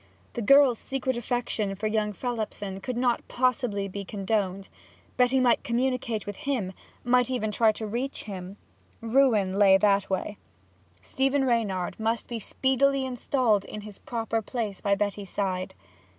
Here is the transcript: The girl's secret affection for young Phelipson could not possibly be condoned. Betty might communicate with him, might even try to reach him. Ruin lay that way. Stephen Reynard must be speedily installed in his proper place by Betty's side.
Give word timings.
The 0.33 0.41
girl's 0.41 0.79
secret 0.79 1.15
affection 1.15 1.75
for 1.75 1.85
young 1.85 2.11
Phelipson 2.11 2.81
could 2.81 2.97
not 2.97 3.21
possibly 3.27 3.87
be 3.87 4.03
condoned. 4.03 4.67
Betty 5.15 5.39
might 5.39 5.63
communicate 5.63 6.25
with 6.25 6.37
him, 6.37 6.73
might 7.03 7.29
even 7.29 7.51
try 7.51 7.71
to 7.73 7.85
reach 7.85 8.23
him. 8.23 8.57
Ruin 9.01 9.59
lay 9.59 9.77
that 9.77 10.09
way. 10.09 10.39
Stephen 11.03 11.45
Reynard 11.45 11.99
must 11.99 12.27
be 12.27 12.39
speedily 12.39 13.05
installed 13.05 13.63
in 13.63 13.81
his 13.81 13.99
proper 13.99 14.41
place 14.41 14.81
by 14.81 14.95
Betty's 14.95 15.29
side. 15.29 15.75